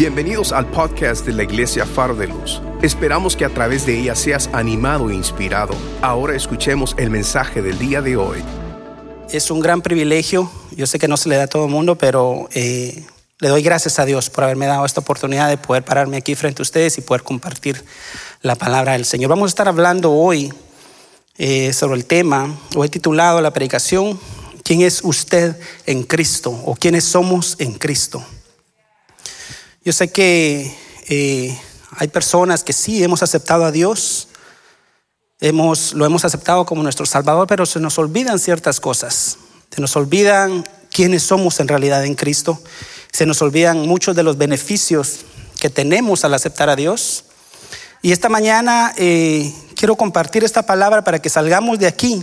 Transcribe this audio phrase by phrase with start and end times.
[0.00, 2.62] Bienvenidos al podcast de la Iglesia Faro de Luz.
[2.80, 5.74] Esperamos que a través de ella seas animado e inspirado.
[6.00, 8.42] Ahora escuchemos el mensaje del día de hoy.
[9.30, 11.98] Es un gran privilegio, yo sé que no se le da a todo el mundo,
[11.98, 13.04] pero eh,
[13.40, 16.62] le doy gracias a Dios por haberme dado esta oportunidad de poder pararme aquí frente
[16.62, 17.84] a ustedes y poder compartir
[18.40, 19.28] la palabra del Señor.
[19.28, 20.50] Vamos a estar hablando hoy
[21.36, 24.18] eh, sobre el tema, hoy titulado la predicación,
[24.64, 26.58] ¿quién es usted en Cristo?
[26.64, 28.24] o quiénes somos en Cristo?
[29.82, 30.76] Yo sé que
[31.08, 31.58] eh,
[31.92, 34.28] hay personas que sí hemos aceptado a Dios,
[35.40, 39.38] hemos, lo hemos aceptado como nuestro Salvador, pero se nos olvidan ciertas cosas.
[39.74, 42.60] Se nos olvidan quiénes somos en realidad en Cristo.
[43.10, 45.20] Se nos olvidan muchos de los beneficios
[45.58, 47.24] que tenemos al aceptar a Dios.
[48.02, 52.22] Y esta mañana eh, quiero compartir esta palabra para que salgamos de aquí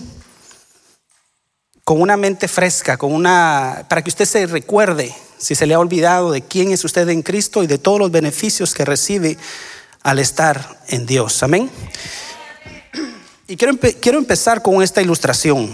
[1.83, 5.79] con una mente fresca, con una, para que usted se recuerde si se le ha
[5.79, 9.37] olvidado de quién es usted en Cristo y de todos los beneficios que recibe
[10.03, 11.43] al estar en Dios.
[11.43, 11.69] Amén.
[13.47, 15.73] Y quiero, quiero empezar con esta ilustración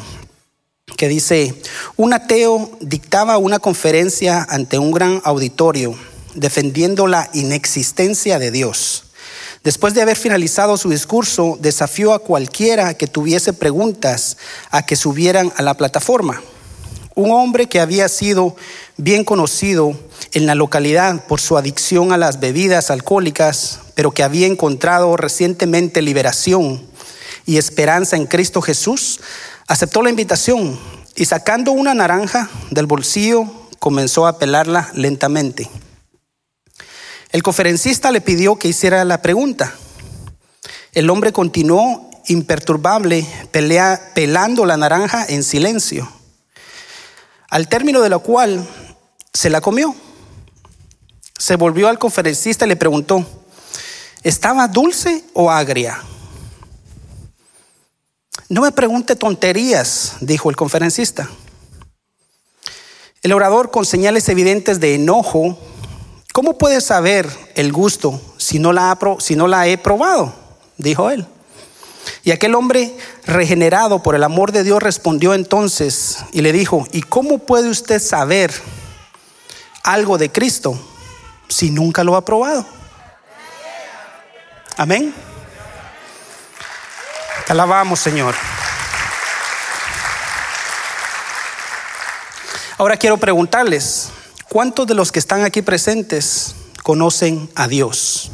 [0.98, 1.56] que dice,
[1.96, 5.98] un ateo dictaba una conferencia ante un gran auditorio
[6.36, 9.06] defendiendo la inexistencia de Dios.
[9.64, 14.38] Después de haber finalizado su discurso, desafió a cualquiera que tuviese preguntas
[14.70, 16.42] a que subieran a la plataforma.
[17.16, 18.56] Un hombre que había sido
[18.98, 19.98] bien conocido
[20.34, 26.02] en la localidad por su adicción a las bebidas alcohólicas, pero que había encontrado recientemente
[26.02, 26.82] liberación
[27.46, 29.20] y esperanza en Cristo Jesús,
[29.68, 30.80] aceptó la invitación
[31.16, 33.46] y sacando una naranja del bolsillo
[33.80, 35.70] comenzó a pelarla lentamente.
[37.32, 39.74] El conferencista le pidió que hiciera la pregunta.
[40.94, 46.08] El hombre continuó imperturbable pelando la naranja en silencio,
[47.54, 48.68] al término de lo cual
[49.32, 49.94] se la comió.
[51.38, 53.24] Se volvió al conferencista y le preguntó,
[54.24, 56.02] ¿estaba dulce o agria?
[58.50, 61.30] No me pregunte tonterías, dijo el conferencista.
[63.22, 65.60] El orador con señales evidentes de enojo
[66.34, 70.34] ¿Cómo puede saber el gusto si no, la he probado?
[70.80, 71.28] Dijo él.
[72.24, 72.96] Y aquel hombre
[73.26, 78.02] regenerado por el amor de Dios respondió entonces y le dijo, ¿y cómo puede usted
[78.02, 78.54] saber
[79.84, 80.80] algo de Cristo
[81.50, 82.66] si nunca lo ha probado?
[84.78, 85.14] Amén.
[87.46, 88.34] Te alabamos, Señor.
[92.78, 94.10] Ahora quiero preguntarles,
[94.54, 98.30] ¿Cuántos de los que están aquí presentes conocen a Dios?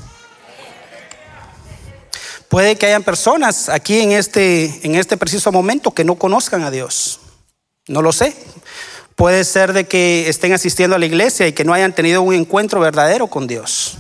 [2.49, 6.71] Puede que hayan personas aquí en este, en este preciso momento que no conozcan a
[6.71, 7.19] Dios.
[7.87, 8.35] No lo sé.
[9.15, 12.33] Puede ser de que estén asistiendo a la iglesia y que no hayan tenido un
[12.33, 13.97] encuentro verdadero con Dios.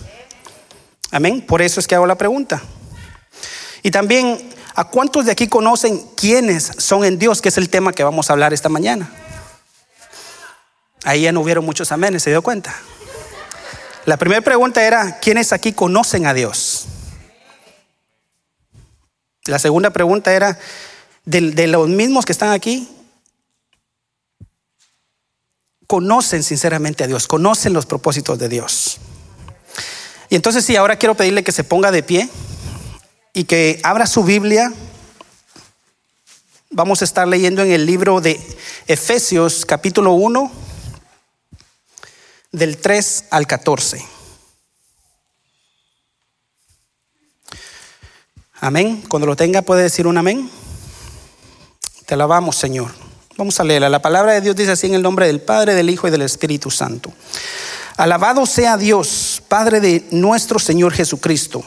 [1.11, 1.41] Amén.
[1.45, 2.63] Por eso es que hago la pregunta.
[3.83, 7.43] Y también, ¿a cuántos de aquí conocen quiénes son en Dios?
[7.43, 9.11] Que es el tema que vamos a hablar esta mañana.
[11.03, 12.75] Ahí ya no hubieron muchos amenes, ¿se dio cuenta?
[14.05, 16.87] La primera pregunta era, ¿quiénes aquí conocen a Dios?
[19.49, 20.59] La segunda pregunta era,
[21.25, 22.87] de, los mismos que están aquí,
[25.87, 28.99] conocen sinceramente a Dios, conocen los propósitos de Dios.
[30.29, 32.29] Y entonces sí, ahora quiero pedirle que se ponga de pie
[33.33, 34.71] y que abra su Biblia.
[36.69, 38.39] Vamos a estar leyendo en el libro de
[38.85, 40.51] Efesios capítulo 1
[42.51, 44.18] del 3 al 14.
[48.61, 49.03] Amén.
[49.07, 50.49] Cuando lo tenga puede decir un amén.
[52.05, 52.91] Te alabamos, Señor.
[53.37, 53.87] Vamos a leerla.
[53.87, 56.23] La palabra de Dios dice así en el nombre del Padre, del Hijo y del
[56.23, 57.13] Espíritu Santo.
[57.95, 61.63] Alabado sea Dios, Padre de nuestro Señor Jesucristo,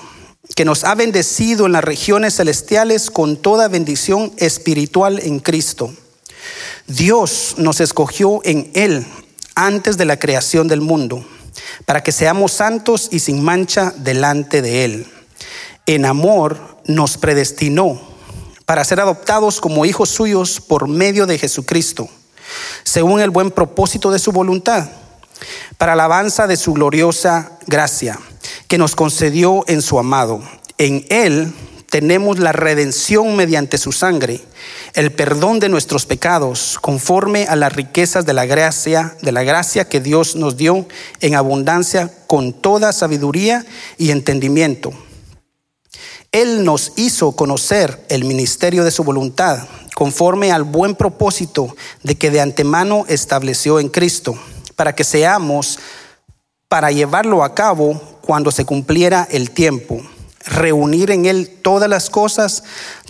[0.54, 5.94] que nos ha bendecido en las regiones celestiales con toda bendición espiritual en Cristo.
[6.86, 9.06] Dios nos escogió en Él
[9.54, 11.25] antes de la creación del mundo,
[11.87, 15.06] para que seamos santos y sin mancha delante de Él.
[15.87, 18.00] En amor nos predestinó
[18.64, 22.08] para ser adoptados como hijos suyos por medio de Jesucristo,
[22.84, 24.88] según el buen propósito de su voluntad,
[25.79, 28.19] para alabanza de su gloriosa gracia,
[28.69, 30.43] que nos concedió en su amado.
[30.79, 31.52] En Él
[31.90, 34.40] tenemos la redención mediante su sangre,
[34.94, 39.88] el perdón de nuestros pecados, conforme a las riquezas de la gracia, de la gracia
[39.88, 40.87] que Dios nos dio
[41.20, 43.67] en abundancia con toda sabiduría
[43.99, 44.94] y entendimiento.
[46.32, 52.31] Él nos hizo conocer el ministerio de su voluntad, conforme al buen propósito de que
[52.31, 54.34] de antemano estableció en Cristo,
[54.75, 55.79] para que seamos
[56.69, 60.00] para llevarlo a cabo cuando se cumpliera el tiempo,
[60.46, 62.64] reunir en él todas las cosas,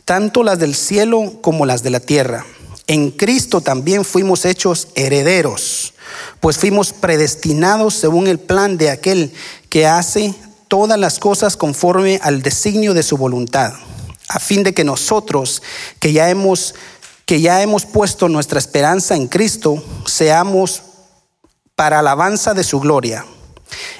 [0.05, 2.45] tanto las del cielo como las de la tierra.
[2.89, 5.95] En Cristo también fuimos hechos herederos,
[6.41, 9.33] pues fuimos predestinados según el plan de aquel
[9.69, 10.35] que hace
[10.73, 13.75] todas las cosas conforme al designio de su voluntad,
[14.31, 15.63] a fin de que nosotros,
[15.99, 16.75] que ya hemos
[17.27, 20.81] que ya hemos puesto nuestra esperanza en Cristo, seamos
[21.77, 23.27] para alabanza de su gloria.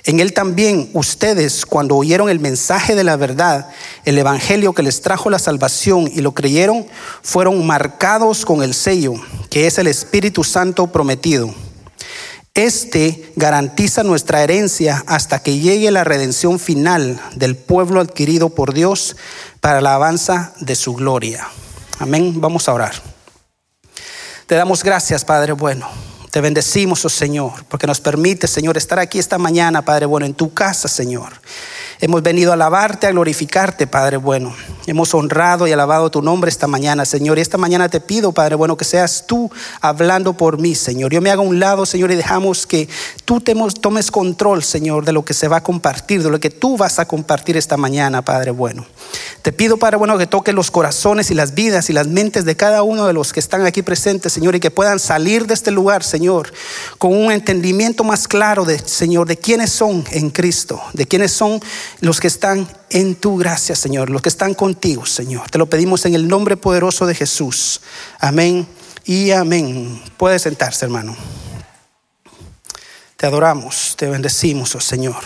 [0.05, 3.69] En él también ustedes, cuando oyeron el mensaje de la verdad,
[4.07, 6.87] el evangelio que les trajo la salvación y lo creyeron,
[7.21, 9.13] fueron marcados con el sello,
[9.51, 11.55] que es el Espíritu Santo prometido.
[12.55, 19.17] Este garantiza nuestra herencia hasta que llegue la redención final del pueblo adquirido por Dios
[19.61, 21.49] para la alabanza de su gloria.
[21.99, 22.41] Amén.
[22.43, 22.93] Vamos a orar.
[24.47, 25.89] Te damos gracias, Padre bueno.
[26.31, 30.35] Te bendecimos, oh Señor, porque nos permite, Señor, estar aquí esta mañana, Padre bueno, en
[30.35, 31.33] tu casa, Señor.
[32.05, 34.53] Hemos venido a alabarte, a glorificarte, Padre bueno.
[34.89, 37.39] Hemos honrado y alabado tu nombre esta mañana, Señor.
[37.39, 39.49] Y esta mañana te pido, Padre bueno, que seas tú
[39.81, 41.13] hablando por mí, Señor.
[41.13, 42.89] Yo me hago a un lado, Señor, y dejamos que
[43.25, 46.77] tú tomes control, Señor, de lo que se va a compartir, de lo que tú
[46.77, 48.85] vas a compartir esta mañana, Padre bueno.
[49.43, 52.57] Te pido, Padre bueno, que toques los corazones y las vidas y las mentes de
[52.57, 55.71] cada uno de los que están aquí presentes, Señor, y que puedan salir de este
[55.71, 56.53] lugar, Señor,
[56.99, 61.61] con un entendimiento más claro Señor, de quiénes son en Cristo, de quiénes son
[62.01, 65.51] los que están en tu gracia, Señor, los que están contigo, Señor.
[65.51, 67.81] Te lo pedimos en el nombre poderoso de Jesús.
[68.19, 68.67] Amén
[69.05, 70.03] y amén.
[70.17, 71.17] Puede sentarse, hermano.
[73.17, 75.23] Te adoramos, te bendecimos, oh Señor.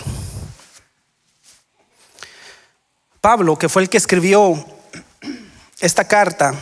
[3.21, 4.63] Pablo, que fue el que escribió
[5.79, 6.53] esta carta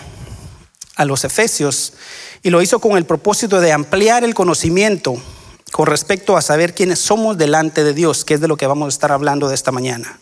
[0.95, 1.93] a los Efesios,
[2.41, 5.15] y lo hizo con el propósito de ampliar el conocimiento
[5.75, 8.85] con respecto a saber quiénes somos delante de Dios, que es de lo que vamos
[8.85, 10.19] a estar hablando de esta mañana.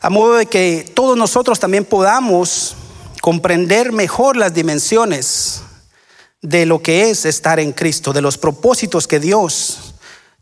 [0.00, 2.74] A modo de que todos nosotros también podamos
[3.22, 5.60] comprender mejor las dimensiones
[6.42, 9.94] de lo que es estar en Cristo, de los propósitos que Dios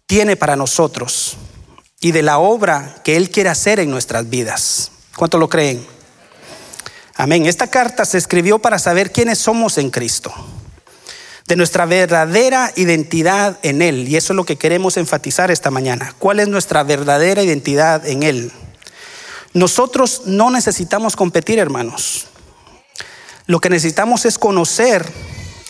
[0.07, 1.37] tiene para nosotros
[2.01, 4.93] y de la obra que Él quiere hacer en nuestras vidas.
[5.15, 5.87] ¿Cuánto lo creen?
[7.17, 7.45] Amén.
[7.45, 10.33] Esta carta se escribió para saber quiénes somos en Cristo
[11.47, 14.09] de nuestra verdadera identidad en Él.
[14.09, 16.15] Y eso es lo que queremos enfatizar esta mañana.
[16.19, 18.53] ¿Cuál es nuestra verdadera identidad en Él?
[19.53, 22.27] Nosotros no necesitamos competir, hermanos.
[23.47, 25.07] Lo que necesitamos es conocer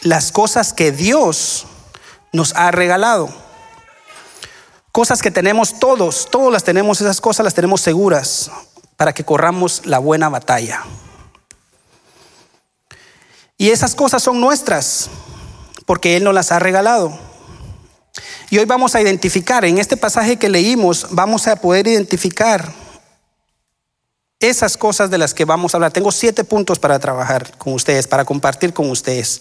[0.02, 1.66] las cosas que Dios
[2.32, 3.28] nos ha regalado.
[4.92, 8.50] Cosas que tenemos todos, todos las tenemos, esas cosas las tenemos seguras
[8.96, 10.82] para que corramos la buena batalla.
[13.58, 15.10] Y esas cosas son nuestras
[15.86, 17.18] porque Él nos las ha regalado.
[18.50, 22.72] Y hoy vamos a identificar, en este pasaje que leímos, vamos a poder identificar
[24.38, 25.92] esas cosas de las que vamos a hablar.
[25.92, 29.40] Tengo siete puntos para trabajar con ustedes, para compartir con ustedes.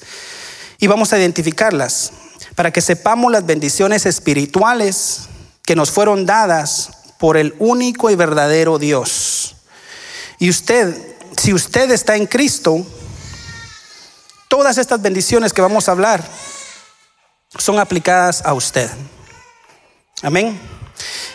[0.80, 2.12] Y vamos a identificarlas
[2.56, 5.22] para que sepamos las bendiciones espirituales
[5.64, 9.56] que nos fueron dadas por el único y verdadero Dios.
[10.40, 10.96] Y usted,
[11.38, 12.86] si usted está en Cristo,
[14.48, 16.24] Todas estas bendiciones que vamos a hablar
[17.58, 18.90] son aplicadas a usted.
[20.22, 20.60] Amén.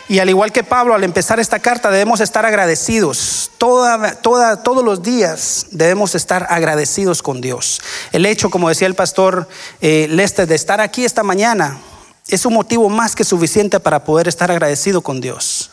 [0.07, 3.51] Y al igual que Pablo, al empezar esta carta debemos estar agradecidos.
[3.57, 7.81] Todos los días debemos estar agradecidos con Dios.
[8.11, 9.47] El hecho, como decía el pastor
[9.79, 11.79] eh, Lester, de estar aquí esta mañana
[12.27, 15.71] es un motivo más que suficiente para poder estar agradecido con Dios.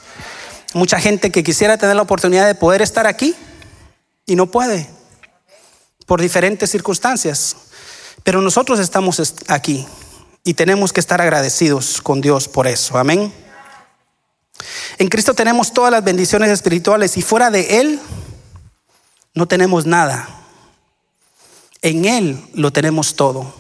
[0.75, 3.35] Mucha gente que quisiera tener la oportunidad de poder estar aquí
[4.27, 4.89] y no puede
[6.09, 7.55] por diferentes circunstancias.
[8.25, 9.87] Pero nosotros estamos aquí
[10.43, 12.99] y tenemos que estar agradecidos con Dios por eso.
[12.99, 13.33] Amén.
[14.97, 18.01] En Cristo tenemos todas las bendiciones espirituales y fuera de Él
[19.35, 20.29] no tenemos nada.
[21.83, 23.55] En Él lo tenemos todo.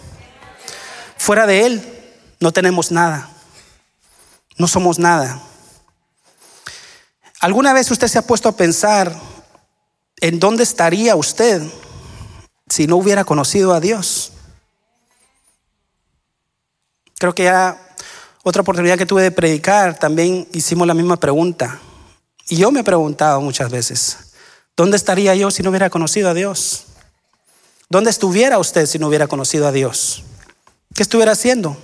[1.18, 1.82] Fuera de Él
[2.40, 3.28] no tenemos nada.
[4.56, 5.42] No somos nada.
[7.40, 9.14] ¿Alguna vez usted se ha puesto a pensar
[10.20, 11.62] en dónde estaría usted
[12.68, 14.32] si no hubiera conocido a Dios?
[17.18, 17.78] Creo que ya
[18.42, 21.78] otra oportunidad que tuve de predicar, también hicimos la misma pregunta.
[22.48, 24.16] Y yo me he preguntado muchas veces,
[24.76, 26.84] ¿dónde estaría yo si no hubiera conocido a Dios?
[27.90, 30.22] ¿Dónde estuviera usted si no hubiera conocido a Dios?
[30.94, 31.76] ¿Qué estuviera haciendo?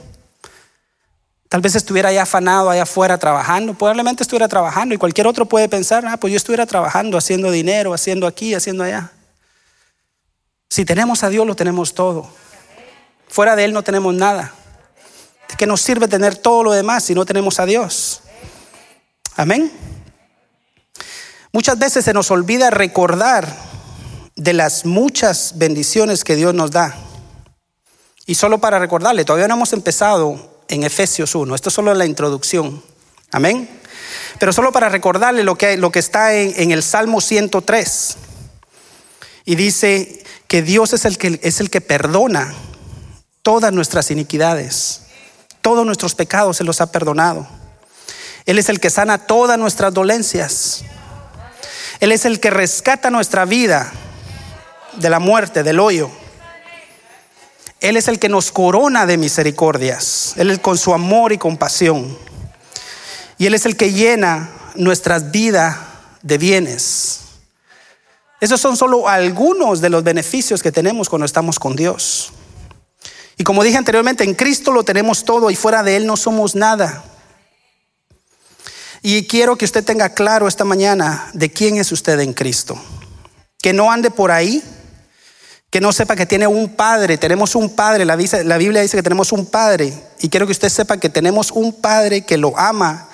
[1.48, 3.74] Tal vez estuviera allá afanado, allá afuera trabajando.
[3.74, 7.94] Probablemente estuviera trabajando y cualquier otro puede pensar, ah, pues yo estuviera trabajando, haciendo dinero,
[7.94, 9.12] haciendo aquí, haciendo allá.
[10.74, 12.28] Si tenemos a Dios, lo tenemos todo.
[13.28, 14.52] Fuera de Él no tenemos nada.
[15.48, 18.22] ¿De qué nos sirve tener todo lo demás si no tenemos a Dios?
[19.36, 19.70] Amén.
[21.52, 23.56] Muchas veces se nos olvida recordar
[24.34, 26.96] de las muchas bendiciones que Dios nos da.
[28.26, 32.04] Y solo para recordarle, todavía no hemos empezado en Efesios 1, esto es solo la
[32.04, 32.82] introducción.
[33.30, 33.70] Amén.
[34.40, 38.16] Pero solo para recordarle lo que, lo que está en, en el Salmo 103.
[39.44, 40.23] Y dice
[40.54, 42.54] que Dios es el que, es el que perdona
[43.42, 45.00] todas nuestras iniquidades.
[45.62, 47.44] Todos nuestros pecados se los ha perdonado.
[48.46, 50.84] Él es el que sana todas nuestras dolencias.
[51.98, 53.90] Él es el que rescata nuestra vida
[54.94, 56.08] de la muerte, del hoyo.
[57.80, 60.34] Él es el que nos corona de misericordias.
[60.36, 62.16] Él es con su amor y compasión.
[63.38, 65.78] Y Él es el que llena nuestras vidas
[66.22, 67.23] de bienes.
[68.44, 72.30] Esos son solo algunos de los beneficios que tenemos cuando estamos con Dios.
[73.38, 76.54] Y como dije anteriormente, en Cristo lo tenemos todo y fuera de Él no somos
[76.54, 77.04] nada.
[79.00, 82.78] Y quiero que usted tenga claro esta mañana de quién es usted en Cristo.
[83.62, 84.62] Que no ande por ahí,
[85.70, 87.16] que no sepa que tiene un padre.
[87.16, 89.90] Tenemos un padre, la, Biblia dice que tenemos un padre.
[90.20, 93.08] Y quiero que usted sepa que tenemos un padre que lo ama,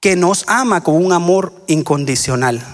[0.00, 2.64] que nos ama con un amor incondicional.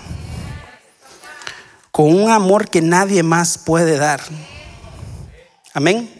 [1.92, 4.20] Con un amor que nadie más puede dar.
[5.72, 6.10] Amén.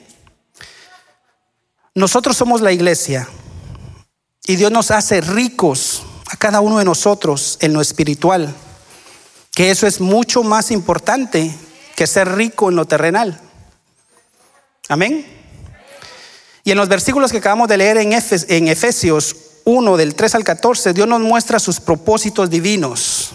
[1.94, 3.28] Nosotros somos la iglesia
[4.46, 8.54] y Dios nos hace ricos a cada uno de nosotros en lo espiritual,
[9.50, 11.54] que eso es mucho más importante
[11.96, 13.40] que ser rico en lo terrenal.
[14.88, 15.26] Amén.
[16.64, 18.12] Y en los versículos que acabamos de leer en,
[18.68, 23.32] Efesios 1 del 3 al 14, Dios nos muestra sus propósitos divinos.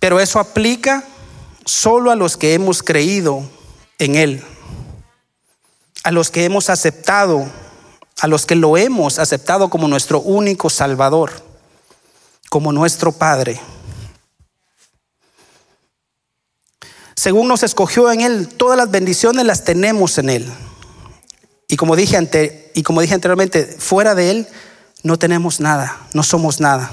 [0.00, 1.04] Pero eso aplica
[1.64, 3.48] solo a los que hemos creído
[3.98, 4.42] en Él,
[6.02, 7.46] a los que hemos aceptado
[8.20, 11.32] a los que lo hemos aceptado como nuestro único Salvador,
[12.50, 13.60] como nuestro Padre.
[17.16, 20.52] Según nos escogió en Él, todas las bendiciones las tenemos en Él.
[21.68, 24.48] Y como dije, ante, y como dije anteriormente, fuera de Él
[25.02, 26.90] no tenemos nada, no somos nada.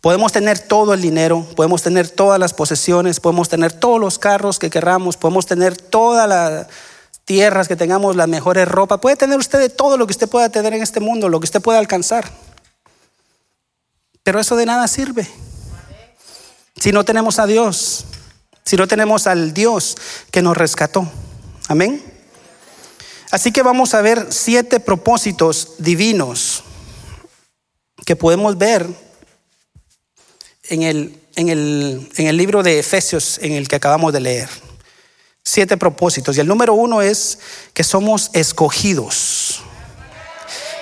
[0.00, 4.58] Podemos tener todo el dinero, podemos tener todas las posesiones, podemos tener todos los carros
[4.58, 6.68] que querramos, podemos tener toda la,
[7.28, 9.00] tierras, que tengamos las mejores ropas.
[9.00, 11.44] Puede tener usted de todo lo que usted pueda tener en este mundo, lo que
[11.44, 12.30] usted pueda alcanzar.
[14.22, 15.28] Pero eso de nada sirve.
[16.76, 18.06] Si no tenemos a Dios,
[18.64, 19.96] si no tenemos al Dios
[20.30, 21.06] que nos rescató.
[21.68, 22.02] Amén.
[23.30, 26.64] Así que vamos a ver siete propósitos divinos
[28.06, 28.86] que podemos ver
[30.68, 34.48] en el, en el, en el libro de Efesios en el que acabamos de leer
[35.48, 36.36] siete propósitos.
[36.36, 37.38] Y el número uno es
[37.72, 39.62] que somos escogidos.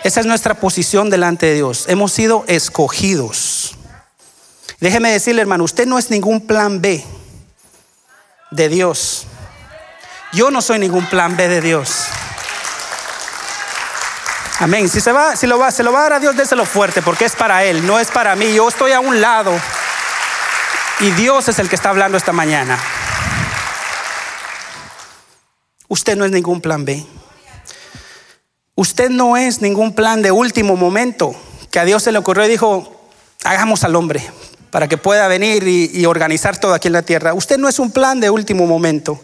[0.02, 1.86] Esa es nuestra posición delante de Dios.
[1.88, 3.74] Hemos sido escogidos.
[4.80, 7.02] Déjeme decirle, hermano, usted no es ningún plan B
[8.50, 9.26] de Dios.
[10.32, 11.90] Yo no soy ningún plan B de Dios.
[14.58, 14.88] Amén.
[14.88, 17.02] Si se va, si lo va, se lo va a dar a Dios, déselo fuerte,
[17.02, 18.54] porque es para Él, no es para mí.
[18.54, 19.52] Yo estoy a un lado
[21.00, 22.78] y Dios es el que está hablando esta mañana.
[25.88, 27.04] Usted no es ningún plan B.
[28.74, 31.34] Usted no es ningún plan de último momento
[31.70, 33.08] que a Dios se le ocurrió y dijo,
[33.44, 34.28] hagamos al hombre
[34.70, 37.34] para que pueda venir y, organizar todo aquí en la tierra.
[37.34, 39.20] Usted no es un plan de último momento.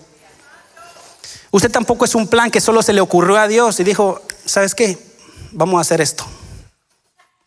[1.50, 4.74] Usted tampoco es un plan que solo se le ocurrió a Dios y dijo, ¿sabes
[4.74, 5.11] qué?
[5.52, 6.24] Vamos a hacer esto.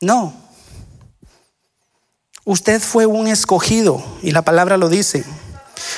[0.01, 0.33] No.
[2.43, 5.25] Usted fue un escogido y la palabra lo dice.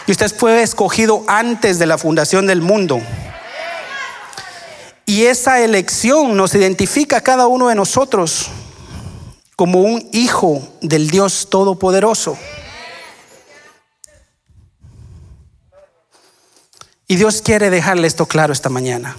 [0.07, 3.01] Y usted fue escogido antes de la fundación del mundo.
[5.05, 8.47] Y esa elección nos identifica a cada uno de nosotros
[9.55, 12.37] como un hijo del Dios Todopoderoso.
[17.07, 19.15] Y Dios quiere dejarle esto claro esta mañana.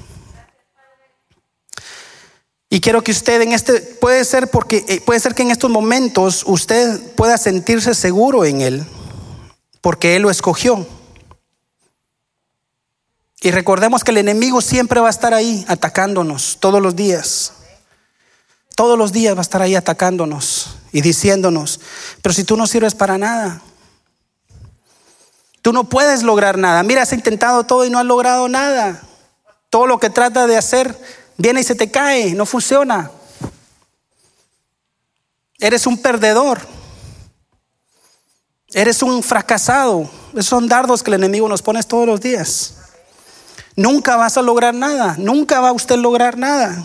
[2.71, 5.71] Y quiero que usted en este, puede ser porque, eh, puede ser que en estos
[5.71, 8.87] momentos usted pueda sentirse seguro en Él
[9.81, 10.87] porque Él lo escogió.
[13.41, 17.53] Y recordemos que el enemigo siempre va a estar ahí atacándonos todos los días.
[18.75, 21.81] Todos los días va a estar ahí atacándonos y diciéndonos,
[22.23, 23.61] pero si tú no sirves para nada,
[25.63, 26.83] tú no puedes lograr nada.
[26.83, 29.03] Mira, has intentado todo y no has logrado nada.
[29.71, 30.97] Todo lo que trata de hacer
[31.39, 33.11] viene y se te cae, no funciona.
[35.59, 36.61] Eres un perdedor.
[38.75, 40.11] Eres un fracasado.
[40.33, 42.75] Esos son dardos que el enemigo nos pone todos los días.
[43.75, 45.17] Nunca vas a lograr nada.
[45.19, 46.85] Nunca va a usted lograr nada.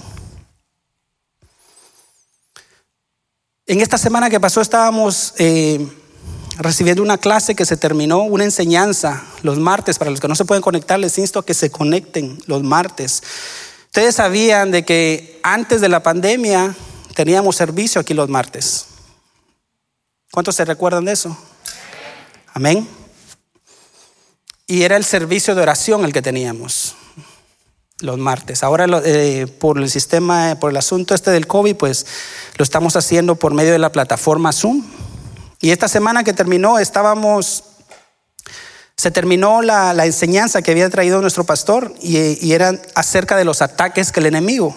[3.65, 5.87] En esta semana que pasó estábamos eh,
[6.57, 9.97] recibiendo una clase que se terminó, una enseñanza los martes.
[9.97, 13.23] Para los que no se pueden conectar, les insto a que se conecten los martes.
[13.93, 16.75] Ustedes sabían de que antes de la pandemia
[17.13, 18.87] teníamos servicio aquí los martes.
[20.31, 21.37] ¿Cuántos se recuerdan de eso?
[22.55, 22.87] Amén.
[24.65, 26.95] Y era el servicio de oración el que teníamos
[27.99, 28.63] los martes.
[28.63, 32.07] Ahora eh, por el sistema, por el asunto este del COVID, pues
[32.57, 34.83] lo estamos haciendo por medio de la plataforma Zoom.
[35.61, 37.63] Y esta semana que terminó, estábamos,
[38.97, 43.61] se terminó la, enseñanza que había traído nuestro pastor y, y era acerca de los
[43.61, 44.75] ataques que el enemigo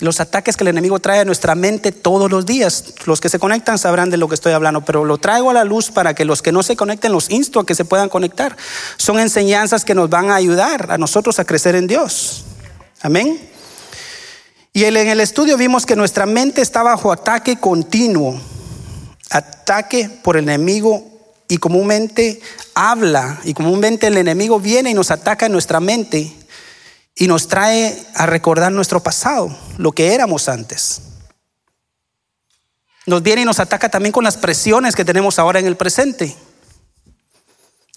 [0.00, 2.92] los ataques que el enemigo trae a nuestra mente todos los días.
[3.06, 5.64] Los que se conectan sabrán de lo que estoy hablando, pero lo traigo a la
[5.64, 8.56] luz para que los que no se conecten los insto a que se puedan conectar.
[8.98, 12.44] Son enseñanzas que nos van a ayudar a nosotros a crecer en Dios.
[13.00, 13.40] Amén.
[14.74, 18.38] Y en el estudio vimos que nuestra mente está bajo ataque continuo,
[19.30, 21.15] ataque por el enemigo
[21.48, 22.40] y comúnmente
[22.74, 26.32] habla y comúnmente el enemigo viene y nos ataca en nuestra mente
[27.14, 31.00] y nos trae a recordar nuestro pasado, lo que éramos antes.
[33.06, 36.36] Nos viene y nos ataca también con las presiones que tenemos ahora en el presente.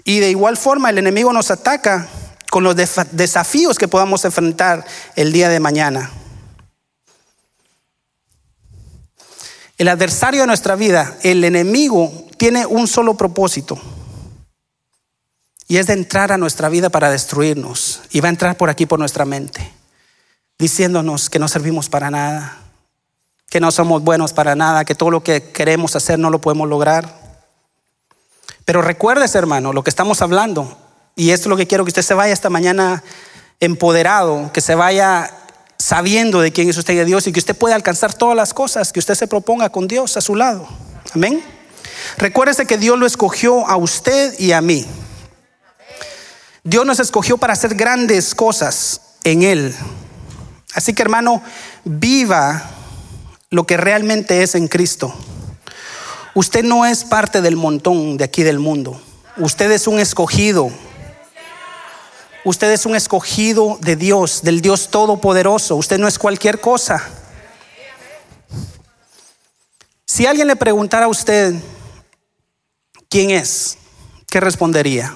[0.05, 2.07] Y de igual forma el enemigo nos ataca
[2.49, 6.11] con los desafíos que podamos enfrentar el día de mañana.
[9.77, 13.77] El adversario de nuestra vida, el enemigo, tiene un solo propósito
[15.67, 18.01] y es de entrar a nuestra vida para destruirnos.
[18.09, 19.71] Y va a entrar por aquí, por nuestra mente,
[20.57, 22.57] diciéndonos que no servimos para nada,
[23.49, 26.67] que no somos buenos para nada, que todo lo que queremos hacer no lo podemos
[26.67, 27.13] lograr.
[28.65, 30.75] Pero recuérdese, hermano, lo que estamos hablando.
[31.15, 33.03] Y esto es lo que quiero que usted se vaya esta mañana
[33.59, 35.29] empoderado, que se vaya
[35.77, 38.53] sabiendo de quién es usted y de Dios y que usted pueda alcanzar todas las
[38.53, 40.67] cosas que usted se proponga con Dios a su lado.
[41.13, 41.58] Amén.
[42.17, 44.85] Recuérdese que Dios lo escogió a usted y a mí.
[46.63, 49.75] Dios nos escogió para hacer grandes cosas en Él.
[50.73, 51.41] Así que hermano,
[51.83, 52.69] viva
[53.49, 55.13] lo que realmente es en Cristo.
[56.35, 59.01] Usted no es parte del montón de aquí del mundo.
[59.37, 60.69] Usted es un escogido.
[62.45, 65.75] Usted es un escogido de Dios, del Dios Todopoderoso.
[65.75, 67.09] Usted no es cualquier cosa.
[70.05, 71.55] Si alguien le preguntara a usted
[73.09, 73.77] quién es,
[74.29, 75.15] ¿qué respondería?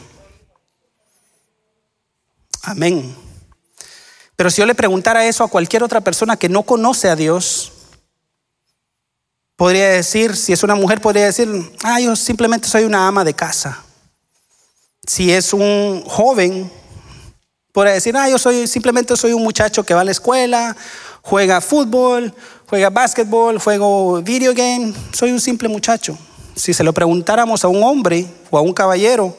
[2.63, 3.15] Amén.
[4.35, 7.71] Pero si yo le preguntara eso a cualquier otra persona que no conoce a Dios,
[9.55, 11.49] podría decir, si es una mujer, podría decir,
[11.83, 13.83] ah, yo simplemente soy una ama de casa.
[15.05, 16.71] Si es un joven,
[17.71, 20.75] podría decir, ah, yo soy simplemente soy un muchacho que va a la escuela,
[21.21, 22.33] juega fútbol,
[22.67, 26.17] juega básquetbol, juego video game, soy un simple muchacho.
[26.55, 29.35] Si se lo preguntáramos a un hombre o a un caballero,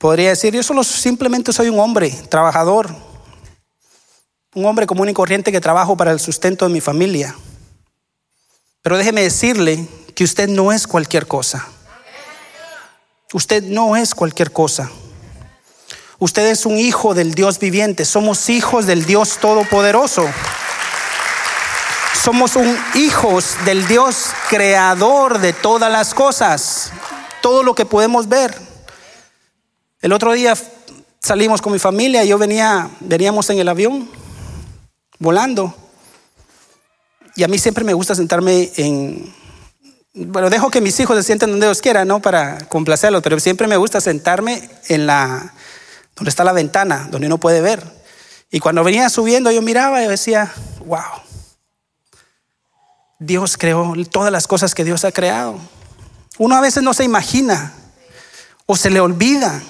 [0.00, 2.88] Podría decir, yo solo simplemente soy un hombre, trabajador,
[4.54, 7.36] un hombre común y corriente que trabajo para el sustento de mi familia.
[8.80, 11.68] Pero déjeme decirle que usted no es cualquier cosa.
[13.34, 14.90] Usted no es cualquier cosa.
[16.18, 18.06] Usted es un hijo del Dios viviente.
[18.06, 20.26] Somos hijos del Dios todopoderoso.
[22.14, 26.92] Somos un hijos del Dios creador de todas las cosas.
[27.40, 28.54] Todo lo que podemos ver.
[30.00, 30.54] El otro día
[31.20, 34.10] salimos con mi familia y yo venía, veníamos en el avión,
[35.18, 35.74] volando.
[37.36, 39.32] Y a mí siempre me gusta sentarme en,
[40.12, 42.20] bueno, dejo que mis hijos se sienten donde Dios quiera, ¿no?
[42.20, 45.52] Para complacerlos, pero siempre me gusta sentarme en la,
[46.16, 47.82] donde está la ventana, donde uno puede ver.
[48.50, 50.52] Y cuando venía subiendo yo miraba y decía,
[50.84, 51.00] wow,
[53.20, 55.56] Dios creó todas las cosas que Dios ha creado.
[56.38, 57.72] Uno a veces no se imagina
[58.66, 59.62] o se le olvida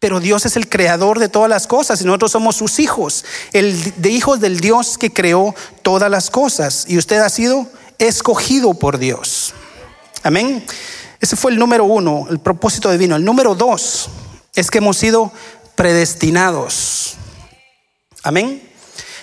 [0.00, 4.00] pero Dios es el creador de todas las cosas y nosotros somos sus hijos, el
[4.00, 6.86] de hijos del Dios que creó todas las cosas.
[6.88, 7.66] Y usted ha sido
[7.98, 9.52] escogido por Dios.
[10.22, 10.64] Amén.
[11.20, 13.14] Ese fue el número uno, el propósito divino.
[13.14, 14.08] El número dos
[14.54, 15.32] es que hemos sido
[15.74, 17.16] predestinados.
[18.22, 18.66] Amén.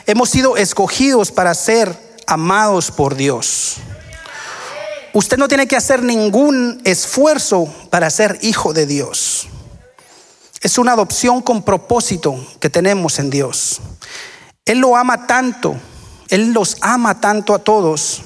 [0.06, 3.78] Hemos sido escogidos para ser amados por Dios.
[5.14, 9.48] Usted no tiene que hacer ningún esfuerzo para ser hijo de Dios.
[10.62, 13.80] Es una adopción con propósito que tenemos en Dios.
[14.66, 15.78] Él lo ama tanto,
[16.30, 18.22] Él los ama tanto a todos,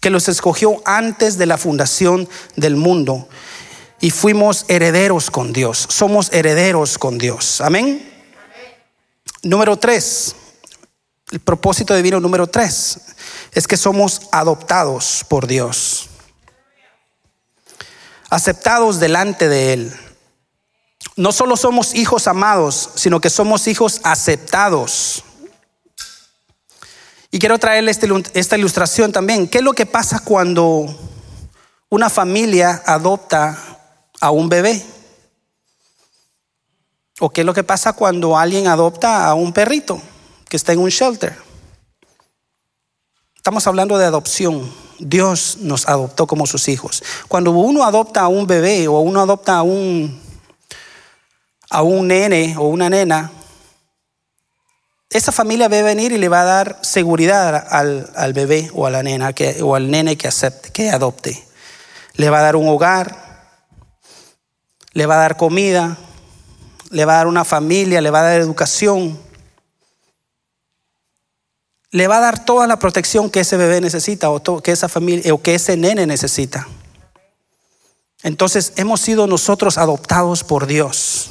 [0.00, 3.28] que los escogió antes de la fundación del mundo.
[4.00, 5.86] Y fuimos herederos con Dios.
[5.88, 7.60] Somos herederos con Dios.
[7.60, 8.10] Amén.
[9.42, 10.34] Número tres,
[11.34, 13.00] El propósito divino número tres
[13.50, 16.08] es que somos adoptados por Dios,
[18.30, 19.96] aceptados delante de Él.
[21.16, 25.24] No solo somos hijos amados, sino que somos hijos aceptados.
[27.32, 29.48] Y quiero traerle este esta ilustración también.
[29.48, 30.86] ¿Qué es lo que pasa cuando
[31.88, 33.58] una familia adopta
[34.20, 34.86] a un bebé?
[37.18, 40.00] ¿O qué es lo que pasa cuando alguien adopta a un perrito
[40.48, 41.36] que está en un shelter?
[43.36, 44.72] Estamos hablando de adopción.
[44.98, 47.02] Dios nos adoptó como sus hijos.
[47.28, 50.20] Cuando uno adopta a un bebé o uno adopta a un,
[51.68, 53.30] a un nene o una nena,
[55.10, 58.90] esa familia debe venir y le va a dar seguridad al, al bebé o a
[58.90, 61.46] la nena o al nene que acepte, que adopte.
[62.14, 63.14] Le va a dar un hogar,
[64.92, 65.98] le va a dar comida,
[66.90, 69.20] le va a dar una familia, le va a dar educación,
[71.94, 75.32] le va a dar toda la protección que ese bebé necesita o que esa familia
[75.32, 76.66] o que ese nene necesita.
[78.24, 81.30] Entonces hemos sido nosotros adoptados por Dios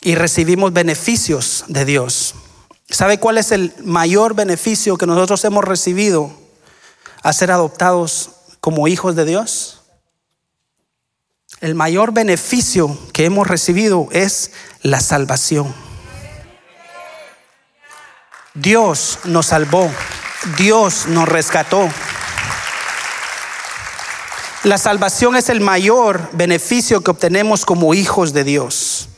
[0.00, 2.34] y recibimos beneficios de Dios.
[2.88, 6.32] ¿Sabe cuál es el mayor beneficio que nosotros hemos recibido
[7.22, 8.30] a ser adoptados
[8.62, 9.76] como hijos de Dios?
[11.60, 15.89] el mayor beneficio que hemos recibido es la salvación.
[18.54, 19.88] Dios nos salvó,
[20.58, 21.88] Dios nos rescató.
[24.64, 29.08] La salvación es el mayor beneficio que obtenemos como hijos de Dios.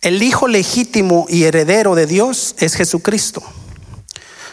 [0.00, 3.42] El hijo legítimo y heredero de Dios es Jesucristo.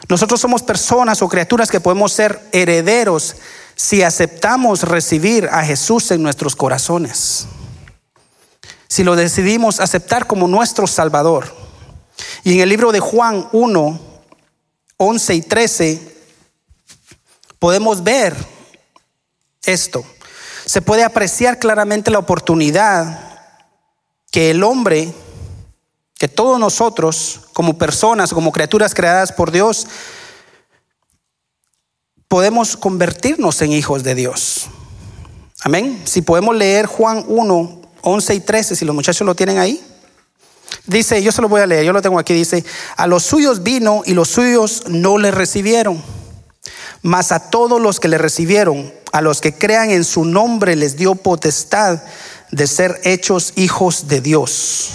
[0.09, 3.37] Nosotros somos personas o criaturas que podemos ser herederos
[3.75, 7.47] si aceptamos recibir a Jesús en nuestros corazones,
[8.89, 11.64] si lo decidimos aceptar como nuestro Salvador.
[12.43, 13.99] Y en el libro de Juan 1,
[14.97, 16.15] 11 y 13,
[17.59, 18.35] podemos ver
[19.63, 20.05] esto.
[20.65, 23.39] Se puede apreciar claramente la oportunidad
[24.31, 25.13] que el hombre,
[26.17, 29.87] que todos nosotros, como personas, como criaturas creadas por Dios,
[32.27, 34.67] podemos convertirnos en hijos de Dios.
[35.61, 36.01] Amén.
[36.05, 39.83] Si podemos leer Juan 1, 11 y 13, si los muchachos lo tienen ahí.
[40.85, 42.63] Dice, yo se lo voy a leer, yo lo tengo aquí, dice,
[42.97, 46.01] a los suyos vino y los suyos no le recibieron,
[47.01, 50.95] mas a todos los que le recibieron, a los que crean en su nombre, les
[50.95, 52.01] dio potestad
[52.51, 54.91] de ser hechos hijos de Dios,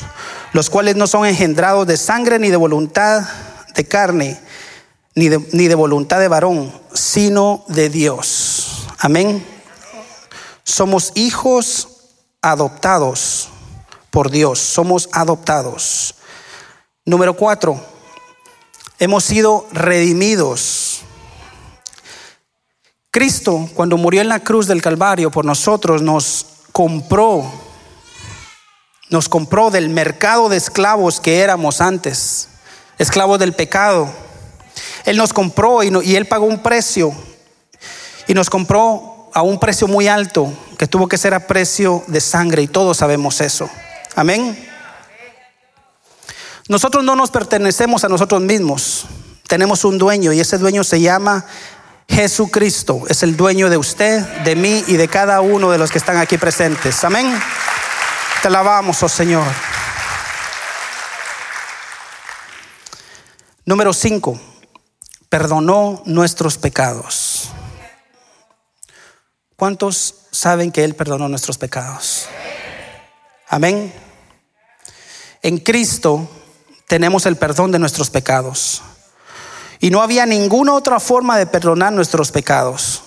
[0.53, 3.23] los cuales no son engendrados de sangre ni de voluntad
[3.75, 4.41] de carne,
[5.15, 8.87] ni de, voluntad de varón, sino de Dios.
[8.99, 9.45] Amén.
[10.65, 11.89] Somos hijos
[12.41, 13.49] adoptados
[14.11, 16.15] por Dios, somos adoptados.
[17.05, 17.81] Número cuatro,
[18.99, 21.01] hemos sido redimidos.
[23.11, 27.51] Cristo, cuando murió en la cruz del Calvario por nosotros, nos compró,
[29.09, 32.49] nos compró del mercado de esclavos que éramos antes,
[32.99, 34.09] esclavos del pecado
[35.05, 37.13] él nos compró y, Él pagó un precio.
[38.27, 42.21] Y nos compró a un precio muy alto, que tuvo que ser a precio de
[42.21, 42.63] sangre.
[42.63, 43.69] Y todos sabemos eso.
[44.15, 44.69] Amén.
[46.69, 49.07] Nosotros no nos pertenecemos a nosotros mismos.
[49.49, 51.45] Tenemos un dueño y ese dueño se llama
[52.09, 53.03] Jesucristo.
[53.09, 56.17] Es el dueño de usted, de mí y de cada uno de los que están
[56.17, 57.03] aquí presentes.
[57.05, 57.37] Amén.
[58.43, 59.47] Te alabamos, oh Señor.
[63.65, 64.41] Número 5
[65.29, 67.51] perdonó nuestros pecados.
[69.57, 72.30] ¿Cuántos saben que Él perdonó nuestros pecados?
[73.53, 73.93] Amén.
[75.43, 76.31] En Cristo
[76.87, 78.81] tenemos el perdón de nuestros pecados.
[79.81, 83.03] Y no había ninguna otra forma de perdonar nuestros pecados.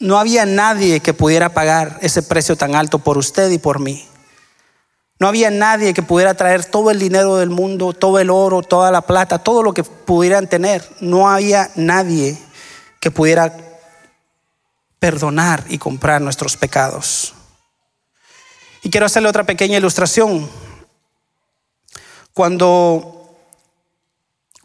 [0.00, 4.08] No había nadie que pudiera pagar ese precio tan alto por usted y por mí.
[5.20, 8.90] No había nadie que pudiera traer todo el dinero del mundo, todo el oro, toda
[8.90, 10.84] la plata, todo lo que pudieran tener.
[10.98, 12.36] No había nadie
[12.98, 13.56] que pudiera
[14.98, 17.35] perdonar y comprar nuestros pecados.
[18.86, 20.48] Y quiero hacerle otra pequeña ilustración.
[22.32, 23.34] Cuando,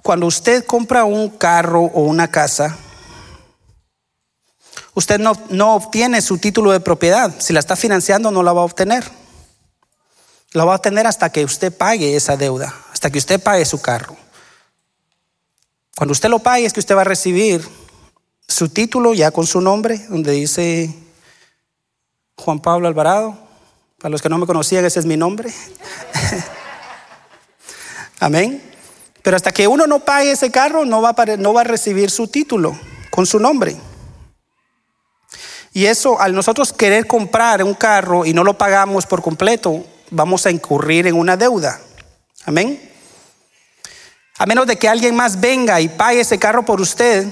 [0.03, 2.77] cuando usted compra un carro o una casa,
[4.93, 7.33] usted no, no obtiene su título de propiedad.
[7.39, 9.09] Si la está financiando, no la va a obtener.
[10.51, 13.81] La va a tener hasta que usted pague esa deuda, hasta que usted pague su
[13.81, 14.15] carro.
[15.97, 17.67] Cuando usted lo pague es que usted va a recibir
[18.47, 20.93] su título ya con su nombre, donde dice
[22.35, 23.49] Juan Pablo Alvarado.
[24.01, 25.53] Para los que no me conocían, ese es mi nombre.
[28.19, 28.61] Amén.
[29.21, 32.09] Pero hasta que uno no pague ese carro, no va a, no va a recibir
[32.09, 32.77] su título
[33.11, 33.77] con su nombre.
[35.73, 40.45] Y eso, al nosotros querer comprar un carro y no lo pagamos por completo, vamos
[40.45, 41.79] a incurrir en una deuda.
[42.45, 42.81] Amén.
[44.39, 47.27] A menos de que alguien más venga y pague ese carro por usted,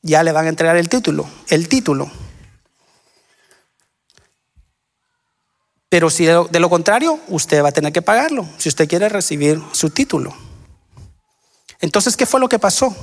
[0.00, 2.10] ya le van a entregar el título, el título.
[5.90, 9.60] Pero si de lo contrario, usted va a tener que pagarlo, si usted quiere recibir
[9.72, 10.32] su título.
[11.80, 12.94] Entonces, ¿qué fue lo que pasó?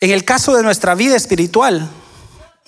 [0.00, 1.88] En el caso de nuestra vida espiritual,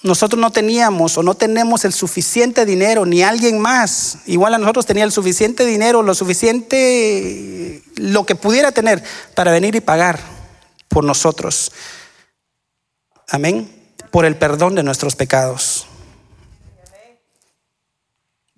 [0.04, 4.87] nosotros no teníamos o no tenemos el suficiente dinero, ni alguien más, igual a nosotros
[4.87, 9.02] tenía el suficiente dinero, lo suficiente, lo que pudiera tener
[9.34, 10.20] para venir y pagar
[10.87, 11.72] por nosotros.
[13.28, 13.68] Amén.
[14.12, 15.88] Por el perdón de nuestros pecados.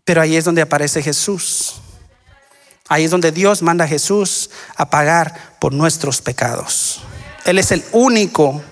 [0.06, 1.74] Pero ahí es donde aparece Jesús.
[2.88, 7.02] Ahí es donde Dios manda a Jesús a pagar por nuestros pecados.
[7.44, 8.62] Él es el único,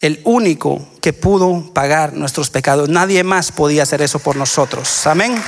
[0.00, 2.90] el único que pudo pagar nuestros pecados.
[2.90, 5.06] Nadie más podía hacer eso por nosotros.
[5.06, 5.42] Amén.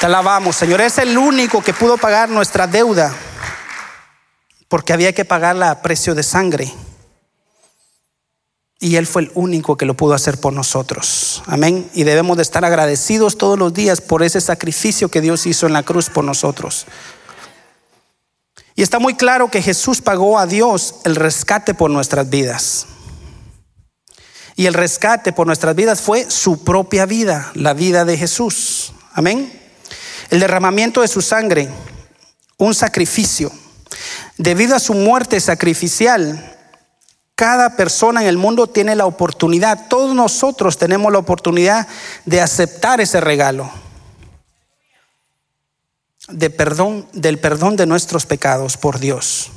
[0.00, 0.80] Te alabamos, Señor.
[0.80, 3.12] Es el único que pudo pagar nuestra deuda
[4.68, 6.72] porque había que pagarla a precio de sangre.
[8.78, 11.42] Y Él fue el único que lo pudo hacer por nosotros.
[11.46, 11.88] Amén.
[11.94, 15.72] Y debemos de estar agradecidos todos los días por ese sacrificio que Dios hizo en
[15.72, 16.86] la cruz por nosotros.
[18.74, 22.86] Y está muy claro que Jesús pagó a Dios el rescate por nuestras vidas.
[24.54, 28.92] Y el rescate por nuestras vidas fue su propia vida, la vida de Jesús.
[29.14, 29.52] Amén.
[30.28, 31.70] El derramamiento de su sangre,
[32.58, 33.50] un sacrificio.
[34.36, 36.55] Debido a su muerte sacrificial,
[37.36, 41.86] cada persona en el mundo tiene la oportunidad, todos nosotros tenemos la oportunidad
[42.24, 43.70] de aceptar ese regalo
[46.28, 49.50] de perdón, del perdón de nuestros pecados por Dios.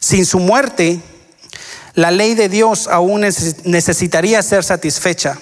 [0.00, 1.00] Sin su muerte,
[1.94, 5.38] la ley de Dios aún necesitaría ser satisfecha.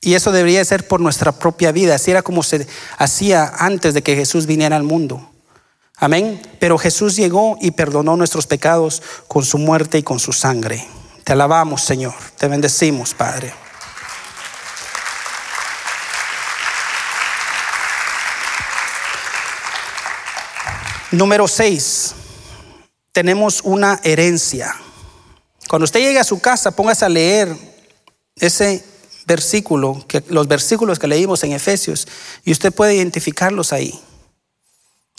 [0.00, 1.94] Y eso debería ser por nuestra propia vida.
[1.94, 2.66] Así era como se
[2.98, 5.31] hacía antes de que Jesús viniera al mundo.
[6.02, 6.42] Amén.
[6.58, 10.84] Pero Jesús llegó y perdonó nuestros pecados con su muerte y con su sangre.
[11.22, 12.12] Te alabamos, Señor.
[12.36, 13.54] Te bendecimos, Padre.
[21.12, 22.14] Número 6.
[23.12, 24.74] Tenemos una herencia.
[25.68, 27.56] Cuando usted llegue a su casa, póngase a leer
[28.34, 28.84] ese
[29.24, 32.08] versículo, que, los versículos que leímos en Efesios,
[32.44, 34.02] y usted puede identificarlos ahí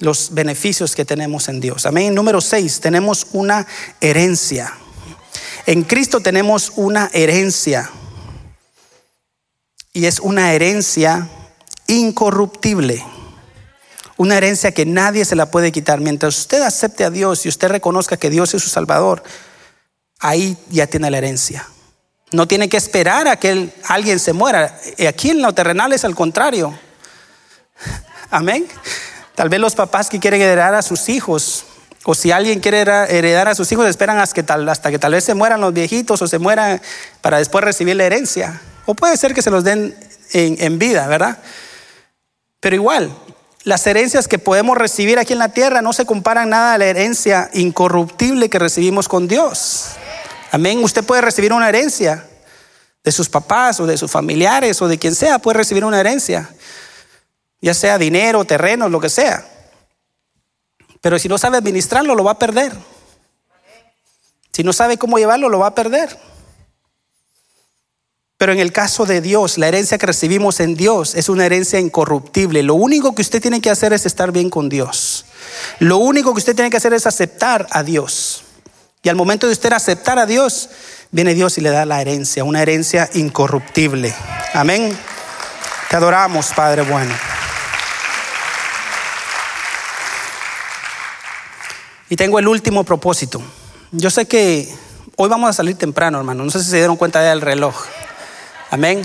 [0.03, 1.85] los beneficios que tenemos en Dios.
[1.85, 2.13] Amén.
[2.13, 3.65] Número 6, tenemos una
[4.01, 4.73] herencia.
[5.65, 7.89] En Cristo tenemos una herencia.
[9.93, 11.29] Y es una herencia
[11.87, 13.03] incorruptible.
[14.17, 16.01] Una herencia que nadie se la puede quitar.
[16.01, 19.23] Mientras usted acepte a Dios y usted reconozca que Dios es su Salvador,
[20.19, 21.67] ahí ya tiene la herencia.
[22.33, 24.79] No tiene que esperar a que alguien se muera.
[25.07, 26.77] Aquí en lo terrenal es al contrario.
[28.29, 28.67] Amén.
[29.35, 31.65] Tal vez los papás que quieren heredar a sus hijos,
[32.05, 34.43] o si alguien quiere heredar a sus hijos, esperan hasta que,
[34.99, 36.81] tal, vez se mueran los viejitos o se mueran
[37.21, 38.61] para después recibir la herencia.
[38.85, 39.95] O puede ser que se los den
[40.33, 41.37] en, en vida, ¿verdad?
[42.59, 43.11] Pero igual,
[43.63, 46.85] las herencias que podemos recibir aquí en la tierra no se comparan nada a la
[46.85, 49.91] herencia incorruptible que recibimos con Dios.
[50.51, 50.83] Amén.
[50.83, 52.27] Usted puede recibir una herencia
[53.03, 56.49] de sus papás o de sus familiares o de quien sea, puede recibir una herencia
[57.63, 59.47] ya sea dinero, terreno, lo que sea.
[60.99, 62.73] Pero si no sabe administrarlo, lo va a perder.
[64.51, 66.19] Si no sabe cómo llevarlo, lo va a perder.
[68.37, 71.79] Pero en el caso de Dios, la herencia que recibimos en Dios es una herencia
[71.79, 72.63] incorruptible.
[72.63, 75.23] Lo único que usted tiene que hacer es estar bien con Dios.
[75.79, 78.43] Lo único que usted tiene que hacer es aceptar a Dios.
[79.01, 80.69] Y al momento de usted aceptar a Dios,
[81.11, 84.13] viene Dios y le da la herencia, una herencia incorruptible.
[84.53, 84.97] Amén.
[85.89, 87.32] Te adoramos, Padre bueno.
[92.13, 93.41] Y tengo el último propósito.
[93.91, 94.71] Yo sé que
[95.15, 96.45] hoy vamos a salir temprano, hermano.
[96.45, 97.75] No sé si se dieron cuenta del reloj.
[98.69, 99.01] Amén.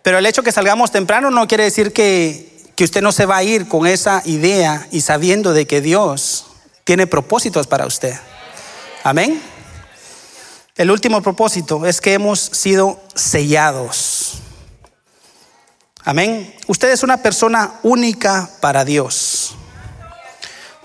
[0.00, 3.36] Pero el hecho que salgamos temprano no quiere decir que, que usted no se va
[3.36, 6.46] a ir con esa idea y sabiendo de que Dios
[6.84, 8.14] tiene propósitos para usted.
[9.04, 9.42] Amén.
[10.74, 14.38] El último propósito es que hemos sido sellados.
[16.02, 16.56] Amén.
[16.66, 19.54] Usted es una persona única para Dios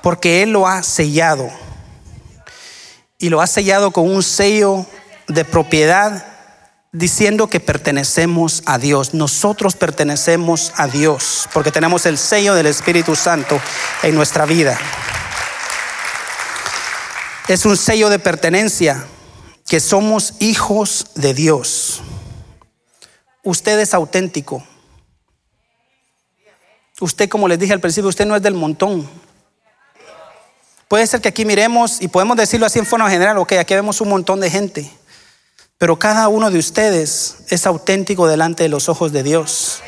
[0.03, 1.49] porque Él lo ha sellado.
[3.17, 4.85] Y lo ha sellado con un sello
[5.29, 6.25] de propiedad
[6.91, 9.13] diciendo que pertenecemos a Dios.
[9.13, 13.59] Nosotros pertenecemos a Dios porque tenemos el sello del Espíritu Santo
[14.03, 14.77] en nuestra vida.
[17.47, 19.05] Es un sello de pertenencia
[19.65, 22.01] que somos hijos de Dios.
[23.41, 24.65] Usted es auténtico.
[26.99, 29.22] Usted, como les dije al principio, usted no es del montón.
[30.87, 34.01] Puede ser que aquí miremos y podemos decirlo así en forma general, ok, aquí vemos
[34.01, 34.91] un montón de gente,
[35.77, 39.81] pero cada uno de ustedes es auténtico delante de los ojos de Dios.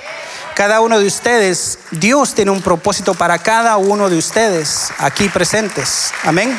[0.55, 6.13] Cada uno de ustedes, Dios tiene un propósito para cada uno de ustedes aquí presentes.
[6.23, 6.57] Amén.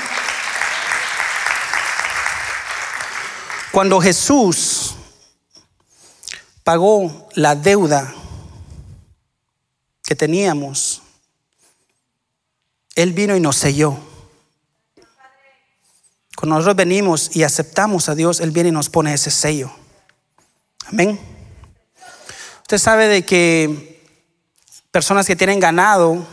[3.72, 4.94] Cuando Jesús
[6.62, 8.14] pagó la deuda
[10.02, 11.02] que teníamos,
[12.94, 13.98] Él vino y nos selló.
[16.36, 19.70] Cuando nosotros venimos y aceptamos a Dios, Él viene y nos pone ese sello.
[20.86, 21.18] Amén.
[22.60, 24.02] Usted sabe de que
[24.90, 26.26] personas que tienen ganado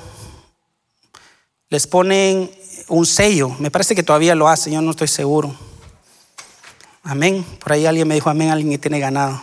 [1.70, 2.52] les ponen
[2.90, 3.50] un sello.
[3.60, 5.56] Me parece que todavía lo hacen, yo no estoy seguro.
[7.04, 7.46] Amén.
[7.60, 9.42] Por ahí alguien me dijo amén, alguien que tiene ganado.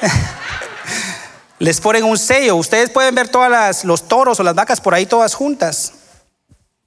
[1.58, 2.56] les ponen un sello.
[2.56, 5.94] Ustedes pueden ver todas los toros o las vacas por ahí todas juntas,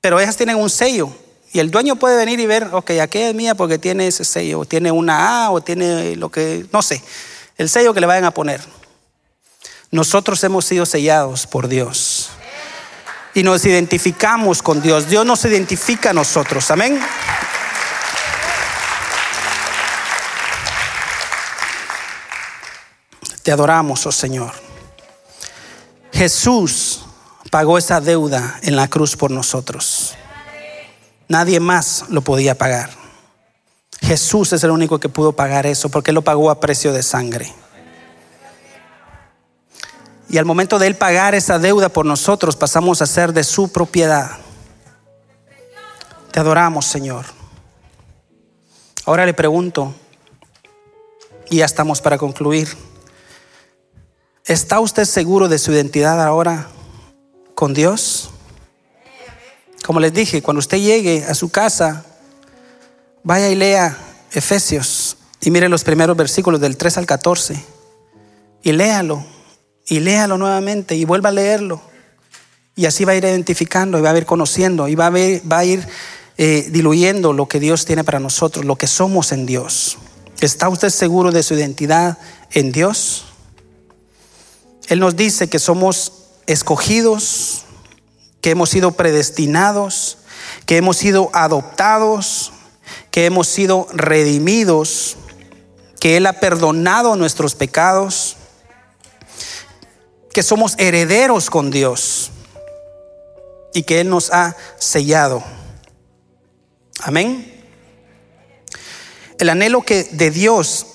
[0.01, 1.11] pero ellas tienen un sello.
[1.53, 4.59] Y el dueño puede venir y ver, ok, aquella es mía porque tiene ese sello,
[4.59, 7.03] o tiene una A, o tiene lo que, no sé,
[7.57, 8.61] el sello que le vayan a poner.
[9.91, 12.29] Nosotros hemos sido sellados por Dios.
[13.33, 15.09] Y nos identificamos con Dios.
[15.09, 16.71] Dios nos identifica a nosotros.
[16.71, 16.99] Amén.
[23.43, 24.53] Te adoramos, oh Señor.
[26.13, 27.01] Jesús
[27.49, 30.00] pagó esa deuda en la cruz por nosotros.
[31.31, 32.89] Nadie más lo podía pagar.
[34.01, 37.53] Jesús es el único que pudo pagar eso porque lo pagó a precio de sangre.
[40.27, 43.71] Y al momento de Él pagar esa deuda por nosotros, pasamos a ser de su
[43.71, 44.39] propiedad.
[46.31, 47.23] Te adoramos, Señor.
[49.05, 49.95] Ahora le pregunto,
[51.49, 52.75] y ya estamos para concluir.
[54.43, 56.67] ¿Está usted seguro de su identidad ahora
[57.55, 58.30] con Dios?
[59.85, 62.05] Como les dije, cuando usted llegue a su casa,
[63.23, 63.97] vaya y lea
[64.31, 67.55] Efesios y mire los primeros versículos del 3 al 14
[68.63, 69.25] y léalo
[69.87, 71.81] y léalo nuevamente y vuelva a leerlo.
[72.75, 75.65] Y así va a ir identificando y va a ir conociendo y va a, a
[75.65, 75.85] ir
[76.37, 79.97] eh, diluyendo lo que Dios tiene para nosotros, lo que somos en Dios.
[80.39, 82.17] ¿Está usted seguro de su identidad
[82.51, 83.25] en Dios?
[84.87, 86.13] Él nos dice que somos
[86.47, 87.65] escogidos,
[88.41, 90.17] que hemos sido predestinados,
[90.65, 92.51] que hemos sido adoptados,
[93.11, 95.17] que hemos sido redimidos,
[95.99, 98.37] que Él ha perdonado nuestros pecados,
[100.33, 102.31] que somos herederos con Dios
[103.73, 105.43] y que Él nos ha sellado.
[107.01, 107.47] Amén.
[109.37, 110.87] El anhelo que de Dios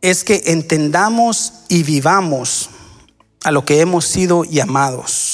[0.00, 2.70] es que entendamos y vivamos
[3.42, 5.33] a lo que hemos sido llamados.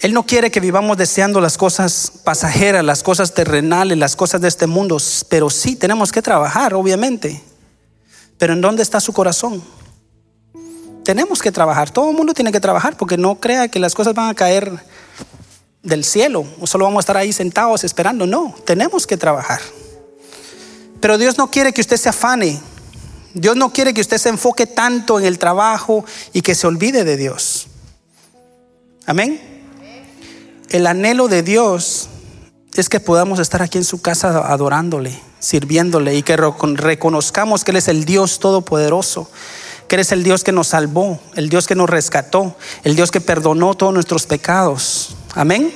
[0.00, 4.48] Él no quiere que vivamos deseando las cosas pasajeras, las cosas terrenales, las cosas de
[4.48, 7.42] este mundo, pero sí tenemos que trabajar, obviamente.
[8.38, 9.62] Pero ¿en dónde está su corazón?
[11.04, 14.14] Tenemos que trabajar, todo el mundo tiene que trabajar porque no crea que las cosas
[14.14, 14.72] van a caer
[15.82, 19.60] del cielo o solo vamos a estar ahí sentados esperando, no, tenemos que trabajar.
[21.00, 22.60] Pero Dios no quiere que usted se afane
[23.34, 27.04] Dios no quiere que usted se enfoque tanto en el trabajo y que se olvide
[27.04, 27.68] de Dios.
[29.06, 29.59] Amén.
[30.70, 32.08] El anhelo de Dios
[32.74, 37.78] es que podamos estar aquí en su casa adorándole, sirviéndole y que reconozcamos que Él
[37.78, 39.28] es el Dios todopoderoso,
[39.88, 43.10] que Él es el Dios que nos salvó, el Dios que nos rescató, el Dios
[43.10, 45.16] que perdonó todos nuestros pecados.
[45.34, 45.74] Amén.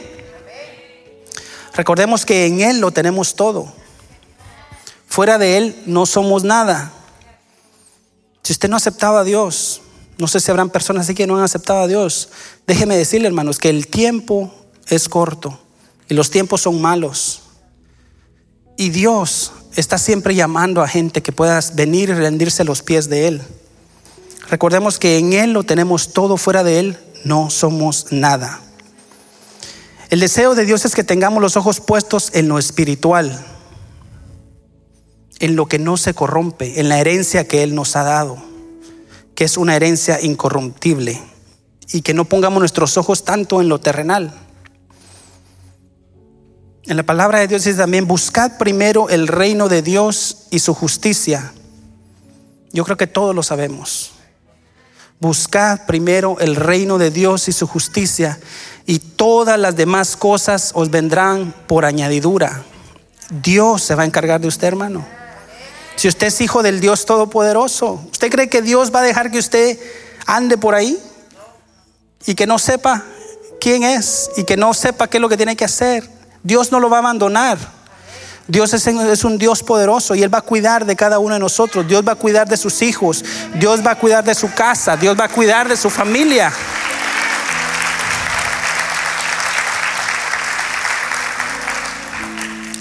[1.74, 3.72] Recordemos que en Él lo tenemos todo.
[5.08, 6.92] Fuera de Él no somos nada.
[8.44, 9.82] Si usted no ha aceptado a Dios,
[10.18, 12.28] no sé si habrán personas aquí que no han aceptado a Dios.
[12.68, 14.54] Déjeme decirle, hermanos, que el tiempo
[14.88, 15.58] es corto
[16.08, 17.42] y los tiempos son malos.
[18.76, 23.28] Y Dios está siempre llamando a gente que pueda venir y rendirse los pies de
[23.28, 23.42] Él.
[24.48, 28.60] Recordemos que en Él lo tenemos todo, fuera de Él no somos nada.
[30.10, 33.44] El deseo de Dios es que tengamos los ojos puestos en lo espiritual
[35.40, 38.38] en lo que no se corrompe, en la herencia que Él nos ha dado,
[39.34, 41.20] que es una herencia incorruptible,
[41.92, 44.32] y que no pongamos nuestros ojos tanto en lo terrenal.
[46.86, 50.74] En la palabra de Dios dice también, buscad primero el reino de Dios y su
[50.74, 51.52] justicia,
[52.72, 54.10] Yo creo que todos lo sabemos.
[55.20, 58.38] Buscad primero el reino de Dios y su justicia
[58.84, 62.64] y todas las demás cosas os vendrán por añadidura.
[63.30, 65.06] Dios se va a encargar de usted, hermano.
[65.94, 69.38] Si usted es hijo del Dios Todopoderoso, ¿usted cree que Dios va a dejar que
[69.38, 69.78] usted
[70.26, 70.98] ande por ahí
[72.26, 73.04] y que no sepa
[73.60, 76.10] quién es y que no sepa qué es lo que tiene que hacer?
[76.44, 77.58] Dios no lo va a abandonar.
[78.46, 81.88] Dios es, un Dios poderoso y Él va a cuidar de cada uno de nosotros.
[81.88, 83.24] Dios va a cuidar de sus hijos.
[83.58, 84.94] Dios va a cuidar de su casa.
[84.98, 86.52] Dios va a cuidar de su familia.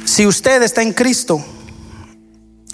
[0.03, 1.43] Si usted está en Cristo,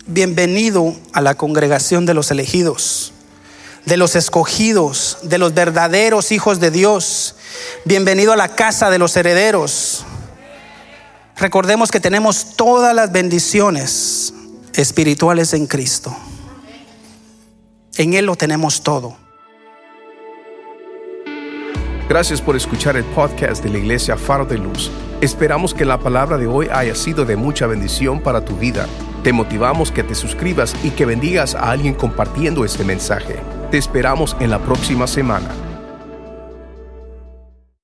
[0.08, 3.14] bienvenido a la congregación de los elegidos,
[3.86, 7.36] de los escogidos, de los verdaderos hijos de Dios.
[7.86, 10.04] Bienvenido a la casa de los herederos.
[11.40, 14.34] Recordemos que tenemos todas las bendiciones
[14.74, 16.14] espirituales en Cristo.
[17.96, 19.16] En Él lo tenemos todo.
[22.10, 24.92] Gracias por escuchar el podcast de la Iglesia Faro de Luz.
[25.22, 28.88] Esperamos que la palabra de hoy haya sido de mucha bendición para tu vida.
[29.24, 33.40] Te motivamos que te suscribas y que bendigas a alguien compartiendo este mensaje.
[33.72, 35.69] Te esperamos en la próxima semana.